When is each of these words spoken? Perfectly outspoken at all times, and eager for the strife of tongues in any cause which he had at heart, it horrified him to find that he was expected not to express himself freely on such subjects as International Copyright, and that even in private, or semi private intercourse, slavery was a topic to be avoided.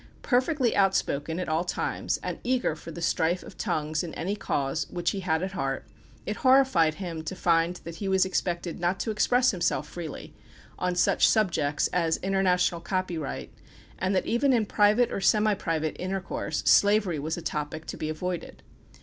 Perfectly 0.23 0.75
outspoken 0.75 1.39
at 1.39 1.47
all 1.47 1.63
times, 1.63 2.17
and 2.23 2.39
eager 2.43 2.75
for 2.75 2.89
the 2.89 3.03
strife 3.03 3.43
of 3.43 3.55
tongues 3.55 4.03
in 4.03 4.15
any 4.15 4.35
cause 4.35 4.89
which 4.89 5.11
he 5.11 5.19
had 5.19 5.43
at 5.43 5.51
heart, 5.51 5.85
it 6.25 6.37
horrified 6.37 6.95
him 6.95 7.23
to 7.23 7.35
find 7.35 7.75
that 7.83 7.97
he 7.97 8.07
was 8.07 8.25
expected 8.25 8.79
not 8.79 8.99
to 9.01 9.11
express 9.11 9.51
himself 9.51 9.87
freely 9.87 10.33
on 10.79 10.95
such 10.95 11.29
subjects 11.29 11.87
as 11.93 12.17
International 12.23 12.81
Copyright, 12.81 13.53
and 13.99 14.15
that 14.15 14.25
even 14.25 14.53
in 14.53 14.65
private, 14.65 15.11
or 15.11 15.21
semi 15.21 15.53
private 15.53 15.95
intercourse, 15.99 16.63
slavery 16.65 17.19
was 17.19 17.37
a 17.37 17.41
topic 17.43 17.85
to 17.85 17.95
be 17.95 18.09
avoided. 18.09 18.63